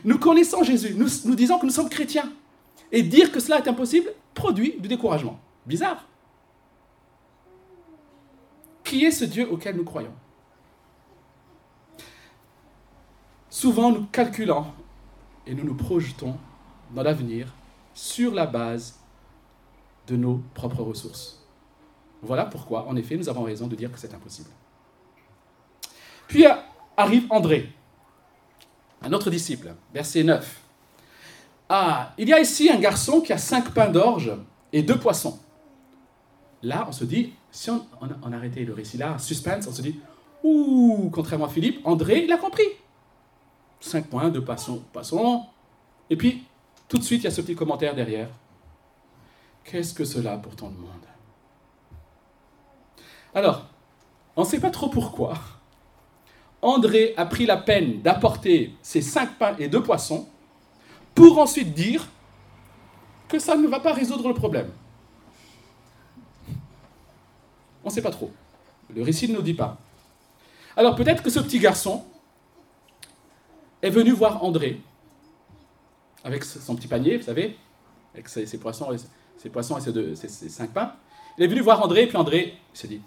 [0.04, 0.96] Nous connaissons Jésus.
[0.96, 2.32] Nous, disons que nous sommes chrétiens.
[2.92, 5.40] Et dire que cela est impossible produit du découragement.
[5.66, 6.08] Bizarre.
[8.84, 10.14] Qui est ce Dieu auquel nous croyons?
[13.50, 14.66] Souvent, nous calculons
[15.48, 16.38] et nous nous projetons
[16.94, 17.54] dans l'avenir
[17.94, 19.00] sur la base
[20.08, 21.44] de nos propres ressources.
[22.22, 24.50] Voilà pourquoi, en effet, nous avons raison de dire que c'est impossible.
[26.28, 26.46] Puis
[26.98, 27.72] arrive André,
[29.02, 30.62] un autre disciple, verset 9.
[31.70, 34.32] Ah, il y a ici un garçon qui a cinq pains d'orge
[34.72, 35.40] et deux poissons.
[36.62, 37.86] Là, on se dit, si on,
[38.32, 40.00] arrêtait le récit là, suspense, on se dit,
[40.44, 42.66] ouh, contrairement à Philippe, André, il a compris.
[43.80, 45.46] Cinq points, deux poissons, poissons.
[46.10, 46.44] Et puis,
[46.88, 48.30] tout de suite, il y a ce petit commentaire derrière.
[49.64, 50.90] Qu'est-ce que cela pour tant de monde?
[53.34, 53.66] Alors,
[54.36, 55.38] on ne sait pas trop pourquoi.
[56.66, 60.28] André a pris la peine d'apporter ces cinq pains et deux poissons
[61.14, 62.08] pour ensuite dire
[63.28, 64.72] que ça ne va pas résoudre le problème.
[67.84, 68.32] On ne sait pas trop.
[68.94, 69.78] Le récit ne nous dit pas.
[70.76, 72.04] Alors peut-être que ce petit garçon
[73.82, 74.82] est venu voir André
[76.24, 77.56] avec son petit panier, vous savez,
[78.16, 78.90] avec ses, poissons,
[79.38, 80.94] ses, poissons et ses, cinq pains.
[81.38, 83.02] Il est venu voir André, et puis André s'est dit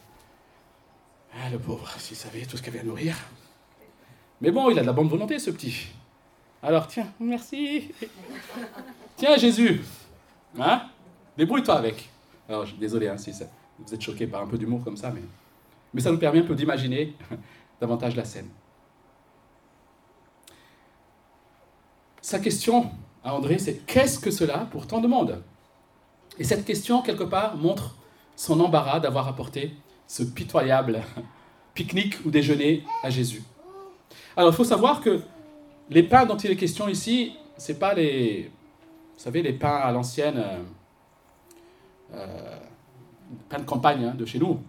[1.34, 3.16] Ah, le pauvre, s'il savait tout ce qu'il avait à nourrir.
[4.40, 5.88] Mais bon, il a de la bonne volonté, ce petit.
[6.62, 7.92] Alors, tiens, merci.
[9.16, 9.82] tiens, Jésus,
[10.58, 10.82] hein?
[11.36, 12.08] Débrouille-toi avec.
[12.48, 13.32] Alors, désolé hein, si
[13.78, 15.22] vous êtes choqué par un peu d'humour comme ça, mais,
[15.94, 17.14] mais ça nous permet un peu d'imaginer
[17.80, 18.48] davantage la scène.
[22.20, 22.90] Sa question
[23.24, 25.42] à André, c'est qu'est-ce que cela pour tant de monde?
[26.38, 27.96] Et cette question, quelque part, montre
[28.36, 29.74] son embarras d'avoir apporté
[30.06, 31.02] ce pitoyable
[31.74, 33.42] pique-nique ou déjeuner à Jésus.
[34.36, 35.20] Alors, il faut savoir que
[35.90, 38.50] les pains dont il est question ici, ce pas les,
[39.14, 40.62] vous savez, les pains à l'ancienne, euh,
[42.14, 42.58] euh,
[43.48, 44.60] pains de campagne hein, de chez nous.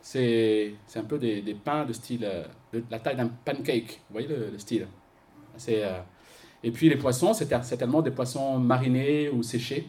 [0.00, 4.00] C'est un peu des, pains de style, euh, de la taille d'un pancake.
[4.08, 4.86] Vous voyez le, style?
[5.56, 5.82] C'est
[6.62, 9.88] et puis les poissons, c'était certainement des poissons marinés ou séchés.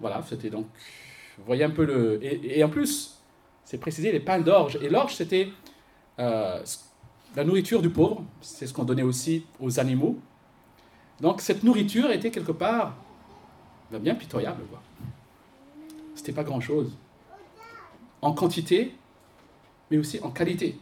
[0.00, 0.66] Voilà, c'était donc.
[1.38, 2.20] Vous voyez un peu le.
[2.22, 3.18] Et, en plus,
[3.64, 4.78] c'est précisé les pains d'orge.
[4.80, 5.48] Et l'orge, c'était
[6.18, 6.62] euh,
[7.36, 8.24] la nourriture du pauvre.
[8.40, 10.18] C'est ce qu'on donnait aussi aux animaux.
[11.20, 12.94] Donc cette nourriture était quelque part
[13.90, 14.62] ben, bien pitoyable.
[14.70, 14.82] Quoi.
[16.14, 16.92] C'était pas grand-chose.
[18.20, 18.94] En quantité,
[19.90, 20.78] mais aussi en qualité.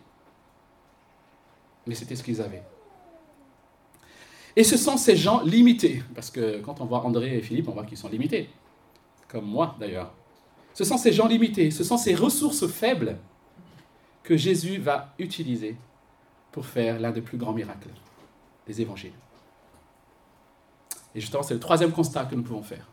[1.86, 2.62] Mais c'était ce qu'ils avaient.
[4.56, 7.72] Et ce sont ces gens limités, parce que quand on voit André et Philippe, on
[7.72, 8.48] voit qu'ils sont limités,
[9.28, 10.12] comme moi d'ailleurs.
[10.72, 13.18] Ce sont ces gens limités, ce sont ces ressources faibles
[14.22, 15.76] que Jésus va utiliser
[16.56, 17.90] pour faire l'un des plus grands miracles
[18.66, 19.12] des évangiles.
[21.14, 22.88] Et justement, c'est le troisième constat que nous pouvons faire.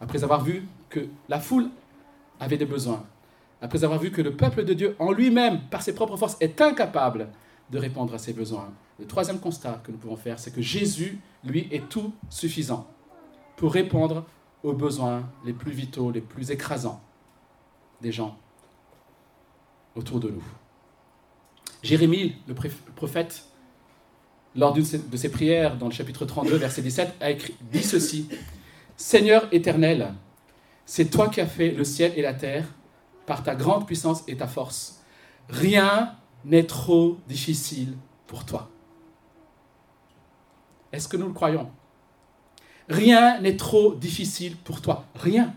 [0.00, 1.70] Après avoir vu que la foule
[2.40, 3.04] avait des besoins,
[3.62, 6.60] après avoir vu que le peuple de Dieu en lui-même, par ses propres forces, est
[6.60, 7.28] incapable
[7.70, 11.20] de répondre à ses besoins, le troisième constat que nous pouvons faire, c'est que Jésus,
[11.44, 12.88] lui, est tout suffisant
[13.54, 14.24] pour répondre
[14.64, 17.00] aux besoins les plus vitaux, les plus écrasants
[18.00, 18.36] des gens
[19.94, 20.44] autour de nous.
[21.82, 22.54] Jérémie, le
[22.94, 23.44] prophète,
[24.54, 28.28] lors de ses prières, dans le chapitre 32, verset 17, a écrit, dit ceci
[28.96, 30.14] Seigneur éternel,
[30.86, 32.66] c'est toi qui as fait le ciel et la terre
[33.26, 35.02] par ta grande puissance et ta force.
[35.48, 38.70] Rien n'est trop difficile pour toi.
[40.92, 41.70] Est-ce que nous le croyons?
[42.88, 45.04] Rien n'est trop difficile pour toi.
[45.16, 45.54] Rien.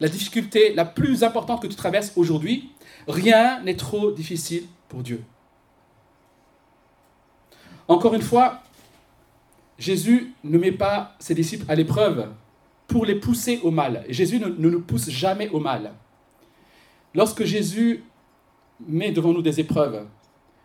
[0.00, 2.70] La difficulté la plus importante que tu traverses aujourd'hui,
[3.08, 5.22] rien n'est trop difficile pour Dieu.
[7.88, 8.62] Encore une fois,
[9.78, 12.28] Jésus ne met pas ses disciples à l'épreuve
[12.86, 14.04] pour les pousser au mal.
[14.08, 15.92] Jésus ne, nous pousse jamais au mal.
[17.14, 18.04] Lorsque Jésus
[18.86, 20.06] met devant nous des épreuves,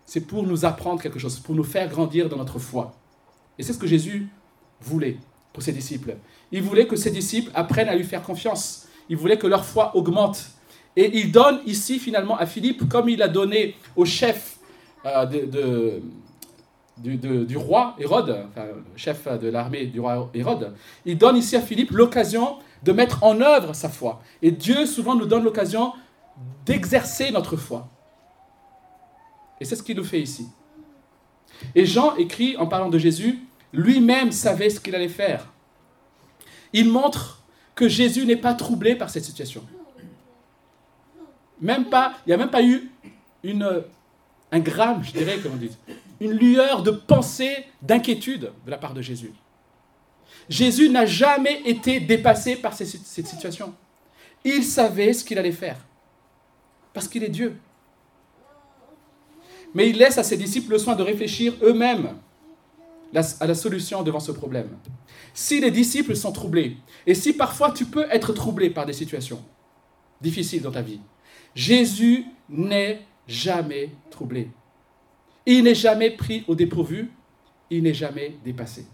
[0.06, 2.96] c'est pour nous apprendre quelque chose, pour nous faire grandir dans notre foi.
[3.58, 4.28] Et c'est ce que Jésus
[4.82, 5.17] voulait
[5.54, 6.17] pour ses disciples.
[6.52, 8.88] Il voulait que ses disciples apprennent à lui faire confiance.
[9.09, 10.45] Il voulait que leur foi augmente.
[10.95, 14.57] Et il donne ici finalement à Philippe, comme il a donné au chef
[15.05, 16.01] euh, de,
[16.97, 20.73] du, roi Hérode, enfin, chef de l'armée du roi Hérode,
[21.05, 24.21] il donne ici à Philippe l'occasion de mettre en œuvre sa foi.
[24.41, 25.93] Et Dieu souvent nous donne l'occasion
[26.65, 27.89] d'exercer notre foi.
[29.59, 30.47] Et c'est ce qu'il nous fait ici.
[31.75, 33.39] Et Jean écrit en parlant de Jésus,
[33.71, 35.51] lui-même savait ce qu'il allait faire.
[36.73, 37.42] Il montre
[37.75, 39.63] que Jésus n'est pas troublé par cette situation.
[41.62, 42.91] Il n'y a même pas eu
[43.43, 43.83] une,
[44.51, 45.71] un gramme, je dirais, comme on dit,
[46.19, 49.31] une lueur de pensée, d'inquiétude de la part de Jésus.
[50.49, 53.73] Jésus n'a jamais été dépassé par cette situation.
[54.43, 55.77] Il savait ce qu'il allait faire.
[56.93, 57.57] Parce qu'il est Dieu
[59.73, 62.15] mais il laisse à ses disciples le soin de réfléchir eux-mêmes
[63.15, 64.69] à la solution devant ce problème.
[65.34, 69.43] Si les disciples sont troublés, et si parfois tu peux être troublé par des situations
[70.21, 70.99] difficiles dans ta vie,
[71.56, 74.49] Jésus n'est jamais troublé.
[75.45, 77.12] Il n'est jamais pris au dépourvu,
[77.69, 78.86] il n'est jamais dépassé.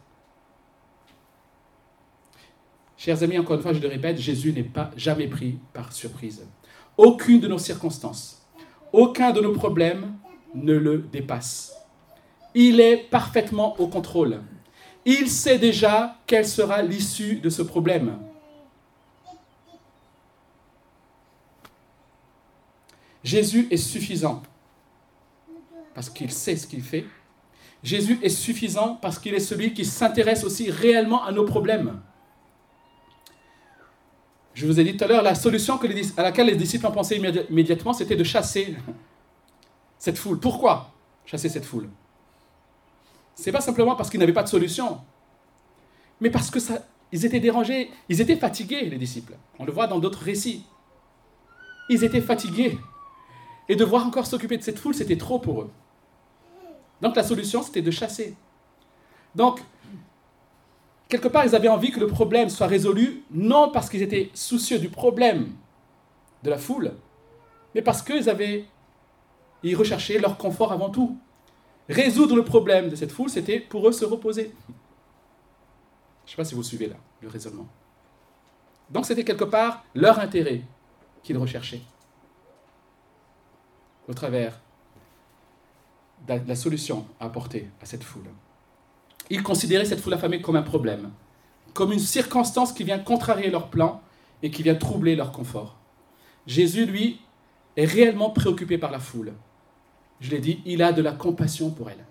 [2.98, 6.46] Chers amis, encore une fois, je le répète, Jésus n'est pas jamais pris par surprise.
[6.98, 8.46] Aucune de nos circonstances,
[8.92, 10.18] aucun de nos problèmes
[10.54, 11.79] ne le dépasse
[12.54, 14.42] il est parfaitement au contrôle.
[15.06, 18.20] Il sait déjà quelle sera l'issue de ce problème.
[23.24, 24.44] Jésus est suffisant
[25.94, 27.06] parce qu'il sait ce qu'il fait.
[27.84, 32.02] Jésus est suffisant parce qu'il est celui qui s'intéresse aussi réellement à nos problèmes.
[34.54, 35.80] Je vous ai dit tout à l'heure, la solution
[36.18, 37.16] à laquelle les disciples ont pensé
[37.50, 38.76] immédiatement, c'était de chasser
[39.98, 40.40] cette foule.
[40.40, 40.92] Pourquoi
[41.26, 41.90] chasser cette foule?
[43.40, 45.00] C'est pas simplement parce qu'ils n'avaient pas de solution,
[46.20, 46.80] mais parce que ça,
[47.14, 49.38] ils étaient dérangés, ils étaient fatigués, les disciples.
[49.58, 50.66] On le voit dans d'autres récits.
[51.90, 52.78] Ils étaient fatigués.
[53.70, 55.72] Et devoir encore s'occuper de cette foule, c'était trop pour eux.
[57.00, 58.36] Donc la solution, c'était de chasser.
[59.36, 59.62] Donc,
[61.08, 64.80] quelque part, ils avaient envie que le problème soit résolu, non parce qu'ils étaient soucieux
[64.80, 65.54] du problème
[66.44, 66.92] de la foule,
[67.74, 68.66] mais parce qu'ils avaient,
[69.64, 71.18] ils recherchaient leur confort avant tout.
[71.90, 74.54] Résoudre le problème de cette foule, c'était pour eux se reposer.
[76.26, 77.68] Je ne sais pas si vous suivez là le raisonnement.
[78.92, 80.62] Donc c'était quelque part leur intérêt
[81.24, 81.82] qu'ils recherchaient
[84.08, 84.60] au travers
[86.28, 88.30] de la solution à apporter à cette foule.
[89.32, 91.12] Ils considéraient cette foule affamée comme un problème,
[91.74, 94.02] comme une circonstance qui vient contrarier leur plan
[94.42, 95.78] et qui vient troubler leur confort.
[96.48, 97.22] Jésus, lui,
[97.78, 99.34] est réellement préoccupé par la foule.
[100.20, 102.06] Je l'ai dit, il a de la compassion pour elle.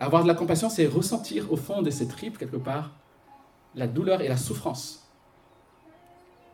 [0.00, 2.92] Avoir de la compassion, c'est ressentir au fond de ses tripes, quelque part,
[3.74, 5.08] la douleur et la souffrance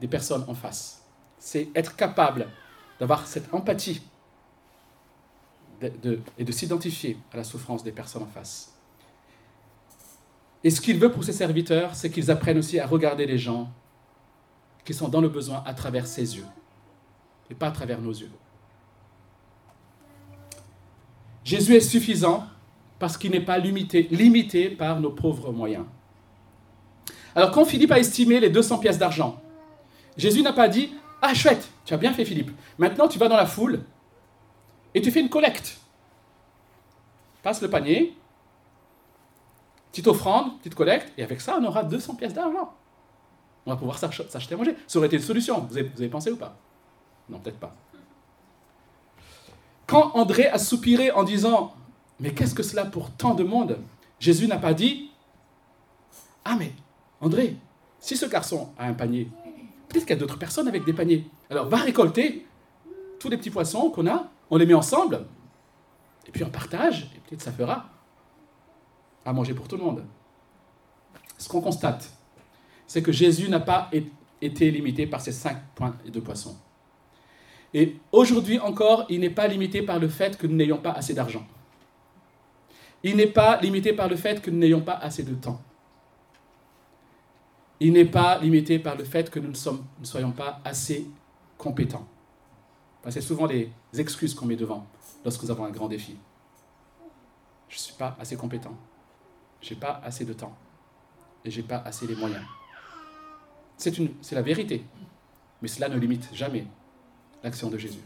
[0.00, 1.02] des personnes en face.
[1.38, 2.48] C'est être capable
[2.98, 4.02] d'avoir cette empathie
[5.80, 8.72] et de s'identifier à la souffrance des personnes en face.
[10.64, 13.70] Et ce qu'il veut pour ses serviteurs, c'est qu'ils apprennent aussi à regarder les gens
[14.84, 16.46] qui sont dans le besoin à travers ses yeux
[17.50, 18.30] et pas à travers nos yeux.
[21.44, 22.44] Jésus est suffisant
[22.98, 25.84] parce qu'il n'est pas limité, limité par nos pauvres moyens.
[27.34, 29.40] Alors quand Philippe a estimé les 200 pièces d'argent,
[30.16, 33.36] Jésus n'a pas dit Ah chouette, tu as bien fait Philippe, maintenant tu vas dans
[33.36, 33.82] la foule
[34.94, 35.78] et tu fais une collecte.
[37.42, 38.14] Passe le panier,
[39.90, 42.72] petite offrande, petite collecte, et avec ça on aura 200 pièces d'argent.
[43.66, 44.74] On va pouvoir s'acheter à manger.
[44.86, 45.60] Ça aurait été une solution.
[45.60, 46.56] Vous vous avez pensé ou pas?
[47.28, 47.74] Non, peut-être pas.
[49.92, 51.74] Quand André a soupiré en disant
[52.18, 53.78] mais qu'est-ce que cela pour tant de monde?
[54.18, 55.10] Jésus n'a pas dit
[56.46, 56.72] Ah, mais
[57.20, 57.56] André,
[58.00, 59.28] si ce garçon a un panier,
[59.90, 61.26] peut-être qu'il y a d'autres personnes avec des paniers.
[61.50, 62.46] Alors va récolter
[63.20, 65.26] tous les petits poissons qu'on a, on les met ensemble,
[66.26, 67.90] et puis on partage, et peut-être ça fera
[69.26, 70.02] à manger pour tout le monde.
[71.36, 72.10] Ce qu'on constate,
[72.86, 73.90] c'est que Jésus n'a pas
[74.40, 76.56] été limité par ces cinq points de poissons.
[77.74, 81.14] Et aujourd'hui encore, il n'est pas limité par le fait que nous n'ayons pas assez
[81.14, 81.46] d'argent.
[83.02, 85.60] Il n'est pas limité par le fait que nous n'ayons pas assez de temps.
[87.80, 91.08] Il n'est pas limité par le fait que nous ne, soyons pas assez
[91.58, 92.06] compétents.
[93.08, 94.86] C'est souvent les excuses qu'on met devant
[95.24, 96.16] lorsque nous avons un grand défi.
[97.68, 98.76] Je ne suis pas assez compétent.
[99.60, 100.54] Je n'ai pas assez de temps.
[101.44, 102.44] Et je n'ai pas assez les moyens.
[103.76, 104.84] C'est la vérité.
[105.60, 106.66] Mais cela ne limite jamais
[107.42, 108.02] l'action de Jésus.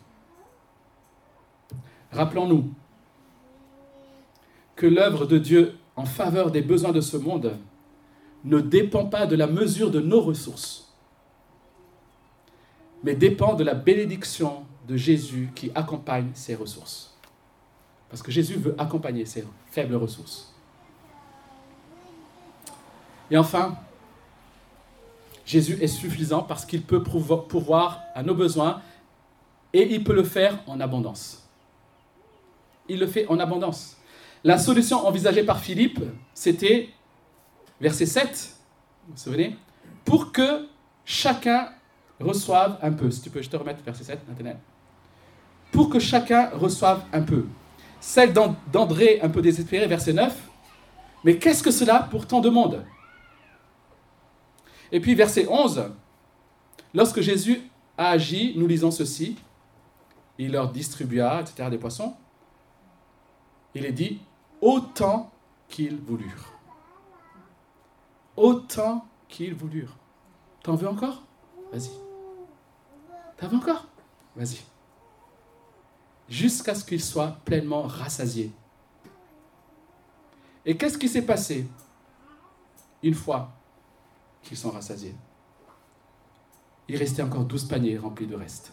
[2.12, 2.70] Rappelons-nous
[4.74, 7.56] que l'œuvre de Dieu en faveur des besoins de ce monde
[8.44, 10.92] ne dépend pas de la mesure de nos ressources,
[13.02, 17.14] mais dépend de la bénédiction de Jésus qui accompagne ses ressources.
[18.08, 20.54] Parce que Jésus veut accompagner ses faibles ressources.
[23.30, 23.76] Et enfin,
[25.44, 28.80] Jésus est suffisant parce qu'il peut pourvoir à nos besoins
[29.76, 31.46] et il peut le faire en abondance.
[32.88, 33.98] Il le fait en abondance.
[34.42, 36.00] La solution envisagée par Philippe,
[36.32, 36.88] c'était,
[37.78, 38.56] verset 7,
[39.06, 39.54] vous vous souvenez,
[40.02, 40.66] pour que
[41.04, 41.68] chacun
[42.18, 43.10] reçoive un peu.
[43.10, 44.56] Si tu peux, je te remettre verset 7, Nathanaël.
[45.72, 47.44] Pour que chacun reçoive un peu.
[48.00, 50.34] Celle d'André, un peu désespéré, verset 9.
[51.22, 52.82] Mais qu'est-ce que cela pour tant de monde?
[54.90, 55.90] Et puis verset 11.
[56.94, 57.60] Lorsque Jésus
[57.98, 59.36] a agi, nous lisons ceci.
[60.38, 62.14] Il leur distribua, etc., des poissons.
[63.74, 64.20] Il est dit
[64.60, 65.30] autant
[65.68, 66.52] qu'ils voulurent.
[68.36, 69.96] Autant qu'ils voulurent.
[70.62, 71.22] T'en veux encore?
[71.72, 71.90] Vas-y.
[73.36, 73.86] T'en veux encore?
[74.34, 74.60] Vas-y.
[76.28, 78.52] Jusqu'à ce qu'ils soient pleinement rassasiés.
[80.64, 81.66] Et qu'est-ce qui s'est passé
[83.02, 83.52] une fois
[84.42, 85.14] qu'ils sont rassasiés?
[86.88, 88.72] Il restait encore douze paniers remplis de reste.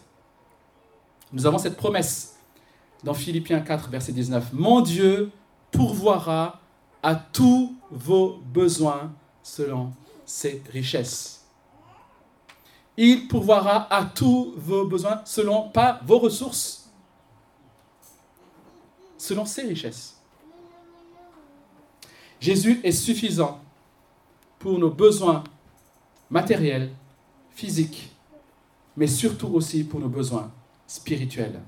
[1.34, 2.36] Nous avons cette promesse
[3.02, 4.52] dans Philippiens 4, verset 19.
[4.52, 5.32] Mon Dieu
[5.72, 6.60] pourvoira
[7.02, 9.92] à tous vos besoins selon
[10.24, 11.44] ses richesses.
[12.96, 16.88] Il pourvoira à tous vos besoins selon pas vos ressources,
[19.18, 20.16] selon ses richesses.
[22.38, 23.60] Jésus est suffisant
[24.60, 25.42] pour nos besoins
[26.30, 26.92] matériels,
[27.50, 28.12] physiques,
[28.96, 30.52] mais surtout aussi pour nos besoins
[30.86, 31.60] spirituels.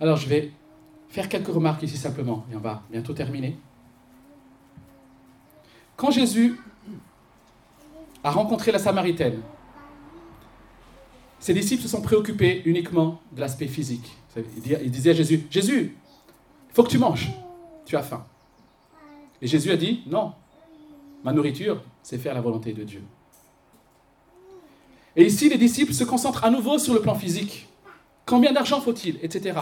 [0.00, 0.50] Alors je vais
[1.08, 3.56] faire quelques remarques ici simplement, et on va bientôt terminer.
[5.96, 6.60] Quand Jésus
[8.22, 9.40] a rencontré la Samaritaine,
[11.38, 14.16] ses disciples se sont préoccupés uniquement de l'aspect physique.
[14.36, 15.96] Il disait à Jésus, Jésus,
[16.68, 17.30] il faut que tu manges,
[17.86, 18.26] tu as faim.
[19.40, 20.32] Et Jésus a dit, non,
[21.24, 23.02] ma nourriture, c'est faire la volonté de Dieu.
[25.16, 27.68] Et ici, les disciples se concentrent à nouveau sur le plan physique.
[28.26, 29.58] Combien d'argent faut-il Etc.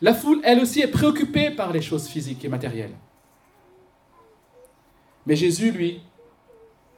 [0.00, 2.94] La foule, elle aussi, est préoccupée par les choses physiques et matérielles.
[5.26, 6.00] Mais Jésus, lui,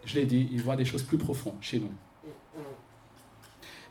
[0.05, 1.91] je l'ai dit, il voit des choses plus profondes chez nous.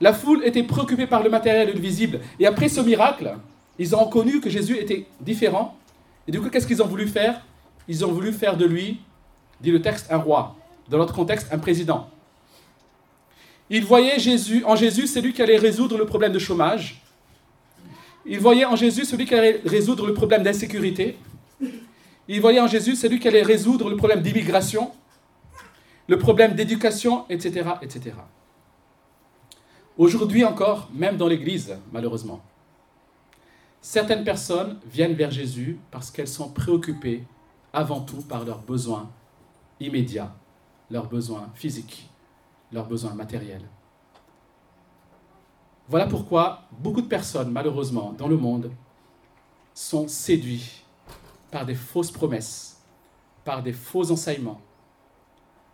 [0.02, 2.20] La foule était préoccupée par le matériel et le visible.
[2.40, 3.38] Et après ce miracle,
[3.80, 5.78] ils ont connu que Jésus était différent.
[6.28, 7.42] Et du coup, qu'est-ce qu'ils ont voulu faire?
[7.88, 9.00] Ils ont voulu faire de lui,
[9.62, 10.56] dit le texte, un roi.
[10.90, 12.10] Dans notre contexte, un président.
[13.74, 17.02] Ils voyaient Jésus, en Jésus celui qui allait résoudre le problème de chômage.
[18.24, 21.18] Ils voyaient en Jésus celui qui allait résoudre le problème d'insécurité.
[22.28, 24.92] Ils voyaient en Jésus celui qui allait résoudre le problème d'immigration,
[26.08, 28.12] le problème d'éducation, etc., etc.
[29.98, 32.44] Aujourd'hui encore, même dans l'Église, malheureusement,
[33.82, 37.24] certaines personnes viennent vers Jésus parce qu'elles sont préoccupées
[37.74, 39.10] avant tout par leurs besoins
[39.80, 40.32] immédiats,
[40.92, 42.08] leurs besoins physiques,
[42.74, 43.68] leurs besoins matériels.
[45.88, 48.72] Voilà pourquoi beaucoup de personnes, malheureusement, dans le monde,
[49.74, 50.84] sont séduits
[51.52, 52.82] par des fausses promesses,
[53.44, 54.62] par des faux enseignements,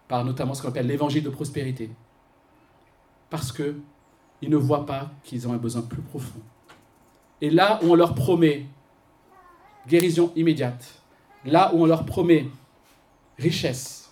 [0.07, 1.91] par notamment ce qu'on appelle l'évangile de prospérité,
[3.29, 6.39] parce qu'ils ne voient pas qu'ils ont un besoin plus profond.
[7.41, 8.65] Et là où on leur promet
[9.88, 11.01] guérison immédiate,
[11.45, 12.47] là où on leur promet
[13.38, 14.09] richesse,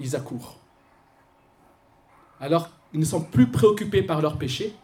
[0.00, 0.56] ils accourent.
[2.40, 4.74] Alors ils ne sont plus préoccupés par leur péché.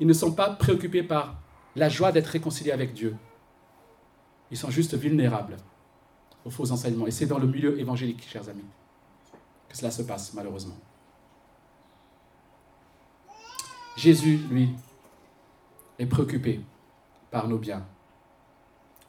[0.00, 1.36] Ils ne sont pas préoccupés par
[1.76, 3.16] la joie d'être réconciliés avec Dieu.
[4.50, 5.56] Ils sont juste vulnérables
[6.44, 7.06] aux faux enseignements.
[7.06, 8.64] Et c'est dans le milieu évangélique, chers amis,
[9.68, 10.76] que cela se passe, malheureusement.
[13.96, 14.70] Jésus, lui,
[15.98, 16.60] est préoccupé
[17.30, 17.86] par nos biens,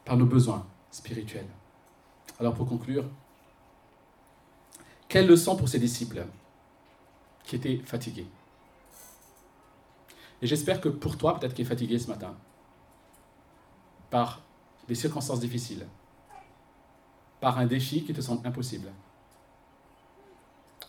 [0.05, 1.49] par nos besoins spirituels.
[2.39, 3.05] Alors pour conclure,
[5.07, 6.25] quelle leçon pour ses disciples
[7.43, 8.25] qui était fatigué.
[10.41, 12.35] Et j'espère que pour toi, peut-être qui est fatigué ce matin,
[14.09, 14.41] par
[14.87, 15.87] des circonstances difficiles,
[17.39, 18.91] par un défi qui te semble impossible.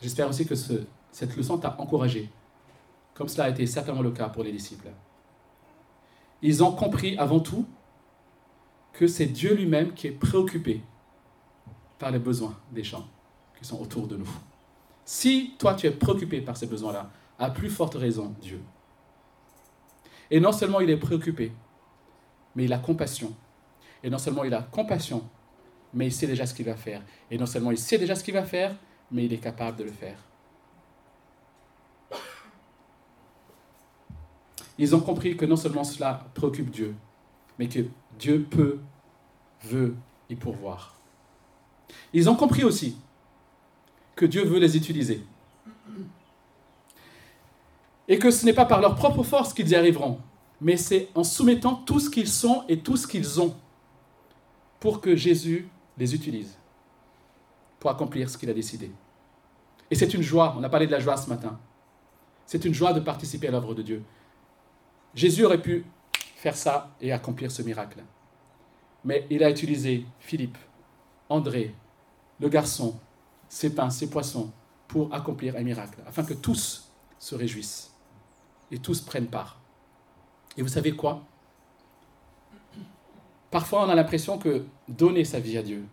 [0.03, 2.31] J'espère aussi que cette leçon t'a encouragé,
[3.15, 4.89] comme cela a été certainement le cas pour les disciples.
[6.43, 7.65] Ils ont compris avant tout
[8.93, 10.83] que c'est Dieu lui-même qui est préoccupé
[11.99, 13.09] par les besoins des gens
[13.65, 14.31] sont autour de nous.
[15.05, 18.61] Si toi tu es préoccupé par ces besoins-là, à plus forte raison Dieu.
[20.31, 21.53] Et non seulement il est préoccupé,
[22.55, 23.35] mais il a compassion.
[24.03, 25.23] Et non seulement il a compassion,
[25.93, 27.03] mais il sait déjà ce qu'il va faire.
[27.31, 28.75] Et non seulement il sait déjà ce qu'il va faire,
[29.11, 30.19] mais il est capable de le faire.
[34.77, 36.95] Ils ont compris que non seulement cela préoccupe Dieu,
[37.59, 37.81] mais que
[38.19, 38.81] Dieu peut,
[39.63, 39.95] veut
[40.29, 40.97] y pourvoir.
[42.13, 42.97] Ils ont compris aussi
[44.17, 45.25] que Dieu veut les utiliser.
[48.07, 50.21] Et que ce n'est pas par leur propre force qu'ils y arriveront,
[50.61, 53.57] mais c'est en soumettant tout ce qu'ils sont et tout ce qu'ils ont
[54.79, 56.59] pour que Jésus les utilise,
[57.81, 58.91] pour accomplir ce qu'il a décidé.
[59.91, 61.59] Et c'est une joie, on a parlé de la joie ce matin,
[62.47, 64.03] c'est une joie de participer à l'œuvre de Dieu.
[65.15, 65.85] Jésus aurait pu
[66.37, 68.03] faire ça et accomplir ce miracle.
[69.05, 70.59] Mais il a utilisé Philippe,
[71.29, 71.75] André,
[72.41, 72.99] le garçon,
[73.55, 74.51] ces pains, ces poissons,
[74.89, 76.91] pour accomplir un miracle, afin que tous
[77.21, 77.93] se réjouissent
[78.73, 79.61] et tous prennent part.
[80.57, 81.23] Et vous savez quoi?
[83.53, 85.85] Parfois, on a l'impression que donner sa vie à Dieu,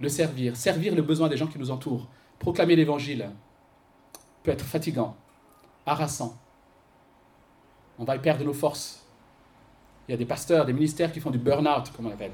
[0.00, 2.08] le servir, servir le besoin des gens qui nous entourent,
[2.40, 3.30] proclamer l'évangile,
[4.42, 5.14] peut être fatigant,
[5.86, 6.36] harassant.
[8.00, 9.06] On va y perdre nos forces.
[10.08, 12.32] Il y a des pasteurs, des ministères qui font du burn-out, comme on l'appelle.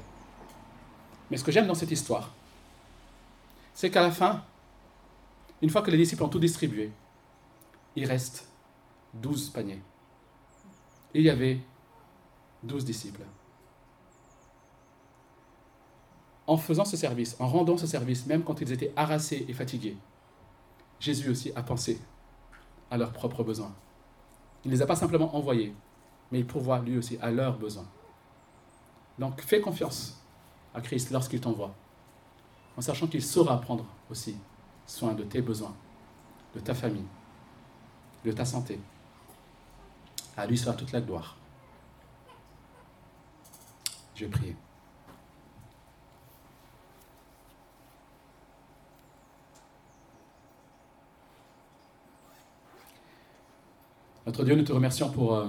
[1.29, 2.31] Mais ce que j'aime dans cette histoire,
[3.77, 4.43] c'est qu'à la fin,
[5.61, 6.91] une fois que les disciples ont tout distribué,
[7.95, 8.47] il reste
[9.13, 9.83] douze paniers.
[11.13, 11.59] il y avait
[12.63, 13.21] douze disciples.
[16.47, 19.97] en faisant ce service, en rendant ce service, même quand ils étaient harassés et fatigués,
[20.99, 22.01] Jésus aussi a pensé
[22.89, 23.75] à leurs propres besoins.
[24.65, 25.75] Il ne les a pas simplement envoyés,
[26.31, 27.87] mais il pourvoit lui aussi à leurs besoins.
[29.19, 30.19] Donc fais confiance
[30.73, 31.75] à Christ lorsqu'il t'envoie,
[32.77, 34.37] en sachant qu'il saura prendre aussi
[34.85, 35.75] soin de tes besoins,
[36.55, 37.05] de ta famille,
[38.23, 38.79] de ta santé.
[40.37, 41.35] À lui sera toute la gloire.
[44.15, 44.55] Je vais prier.
[54.27, 55.47] Notre Dieu, nous te remercions pour euh,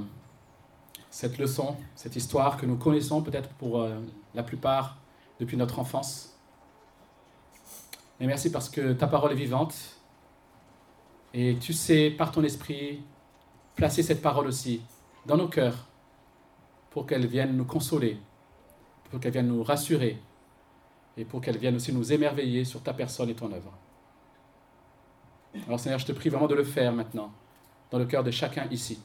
[1.10, 3.98] cette leçon, cette histoire que nous connaissons peut-être pour euh,
[4.34, 4.96] la plupart
[5.40, 6.37] depuis notre enfance.
[8.20, 9.74] Et merci parce que ta parole est vivante
[11.32, 13.02] et tu sais par ton esprit
[13.76, 14.82] placer cette parole aussi
[15.24, 15.86] dans nos cœurs
[16.90, 18.18] pour qu'elle vienne nous consoler,
[19.10, 20.18] pour qu'elle vienne nous rassurer
[21.16, 23.72] et pour qu'elle vienne aussi nous émerveiller sur ta personne et ton œuvre.
[25.66, 27.32] Alors Seigneur, je te prie vraiment de le faire maintenant
[27.90, 29.00] dans le cœur de chacun ici.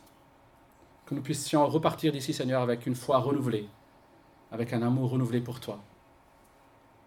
[1.06, 3.68] Que nous puissions repartir d'ici, Seigneur, avec une foi renouvelée,
[4.52, 5.80] avec un amour renouvelé pour toi,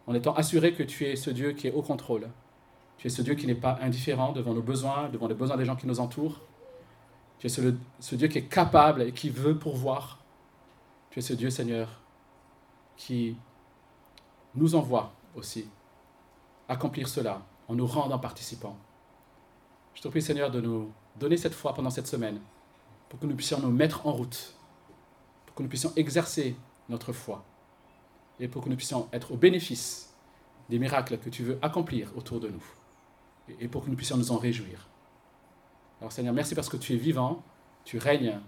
[0.07, 2.28] en étant assuré que tu es ce Dieu qui est au contrôle.
[2.98, 5.64] Tu es ce Dieu qui n'est pas indifférent devant nos besoins, devant les besoins des
[5.64, 6.40] gens qui nous entourent.
[7.38, 10.18] Tu es ce, Dieu qui est capable et qui veut pourvoir.
[11.11, 11.88] Tu es ce Dieu, Seigneur,
[12.96, 13.36] qui
[14.54, 15.68] nous envoie aussi
[16.68, 18.76] accomplir cela en nous rendant participants.
[19.94, 22.40] Je te prie, Seigneur, de nous donner cette foi pendant cette semaine,
[23.09, 24.54] pour que nous puissions nous mettre en route,
[25.46, 26.57] pour que nous puissions exercer
[26.88, 27.44] notre foi,
[28.41, 30.14] et pour que nous puissions être au bénéfice
[30.68, 32.64] des miracles que tu veux accomplir autour de nous,
[33.61, 34.89] et pour que nous puissions nous en réjouir.
[36.01, 37.43] Alors Seigneur, merci parce que tu es vivant,
[37.84, 38.39] tu règnes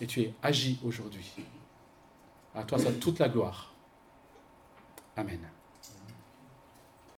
[0.00, 1.32] et tu es agi aujourd'hui.
[2.54, 3.72] À toi soit toute la gloire.
[5.16, 5.40] Amen.